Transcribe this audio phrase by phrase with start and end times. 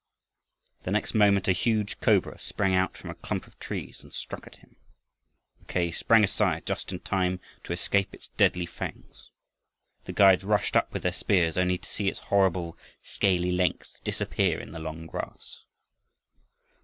[0.81, 4.47] The next moment a huge cobra sprang out from a clump of grass and struck
[4.47, 4.75] at him.
[5.59, 9.29] Mackay sprang aside just in time to escape its deadly fangs.
[10.05, 14.59] The guides rushed up with their spears only to see its horrible scaly length disappear
[14.59, 15.65] in the long grass.